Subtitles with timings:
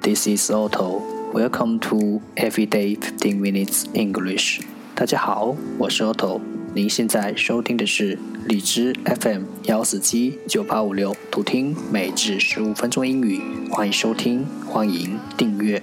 [0.00, 1.02] This is Otto.
[1.32, 4.60] Welcome to Everyday Fifteen Minutes English.
[4.94, 6.40] 大家好，我是 Otto。
[6.72, 8.16] 您现在收听的是
[8.46, 13.40] 荔枝 FM 幺四七九八五六，读听每日十五分钟英语。
[13.70, 15.82] 欢迎收听，欢迎订阅。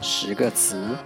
[0.00, 0.96] 十个词。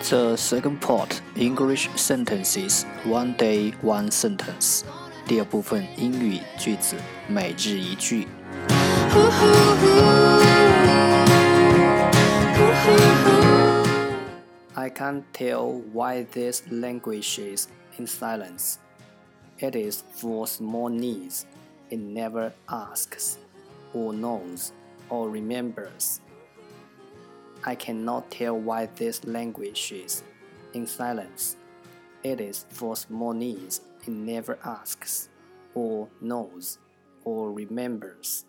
[0.09, 4.83] The second part English sentences one day one sentence.
[5.25, 6.95] 第二部分英语句子
[7.27, 8.27] 每日一句。
[14.75, 17.67] I can't tell why this languishes
[17.97, 18.77] in silence.
[19.59, 21.45] It is for small needs.
[21.89, 23.37] It never asks,
[23.93, 24.71] or knows,
[25.09, 26.19] or remembers.
[27.65, 30.23] I cannot tell why this languishes
[30.73, 31.55] in silence.
[32.23, 33.81] It is for small needs.
[34.03, 35.29] It never asks,
[35.75, 36.77] or knows,
[37.23, 38.41] or remembers.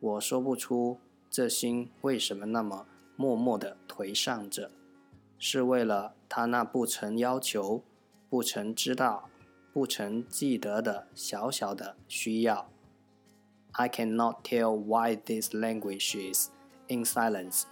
[0.00, 0.98] 我说不出
[1.30, 4.70] 这心为什么那么默默地颓丧着，
[5.38, 7.82] 是为了他那不曾要求、
[8.28, 9.28] 不曾知道、
[9.72, 12.68] 不曾记得的小小的需要。
[13.72, 16.48] I cannot tell why this languishes
[16.88, 17.62] in silence.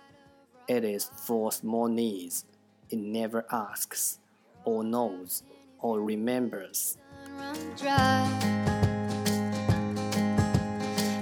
[0.68, 2.44] It is for small needs.
[2.90, 4.18] It never asks,
[4.64, 5.42] or knows,
[5.80, 6.96] or remembers.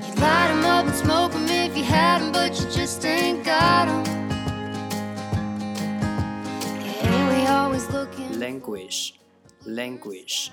[0.07, 3.45] You'd light 'em up and smoke 'em if you had 'em, but you just ain't
[3.45, 4.05] got 'em.
[8.39, 9.15] Languish,
[9.67, 10.51] languish，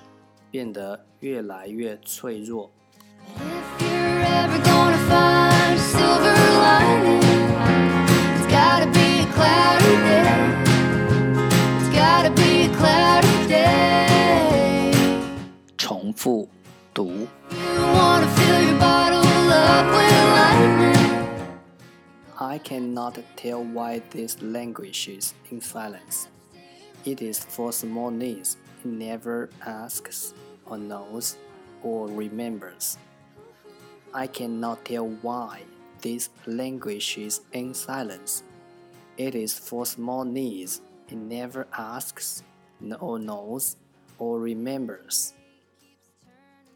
[0.52, 2.72] 变得越来越脆弱。
[3.38, 5.49] If you're ever gonna find
[22.39, 26.29] I cannot tell why this languishes in silence.
[27.07, 28.59] It is for small needs.
[28.85, 30.35] It never asks
[30.67, 31.39] or knows
[31.83, 32.99] or remembers.
[34.13, 35.63] I cannot tell why
[36.03, 38.43] this languishes in silence.
[39.17, 40.83] It is for small needs.
[41.09, 42.43] it never asks,
[43.01, 43.77] or knows,
[44.19, 45.33] or remembers.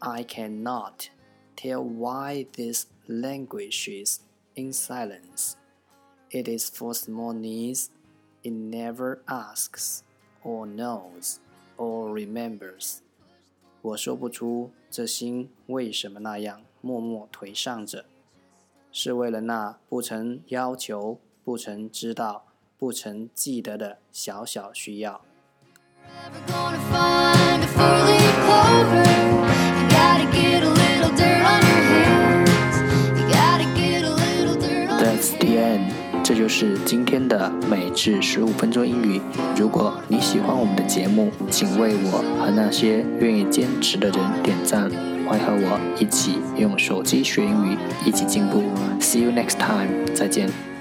[0.00, 1.10] I cannot
[1.56, 4.20] tell why this languishes
[4.54, 5.56] in silence.
[6.30, 7.90] It is for small needs.
[8.42, 10.02] It never asks,
[10.42, 11.38] or knows,
[11.76, 13.00] or remembers.
[13.82, 18.06] 我说不出这心为什么那样默默颓丧着，
[18.90, 22.46] 是为了那不曾要求、不曾知道、
[22.78, 25.20] 不曾记得的小小需要。
[27.76, 29.23] That's
[36.27, 39.21] 这就是今天的每日十五分钟英语。
[39.55, 44.89] 如果你喜欢我们的节目，请为我和那些愿意坚持的人点赞。
[45.27, 48.63] 欢迎和我一起用手机学英语，一起进步。
[48.99, 50.74] See you next time，再见。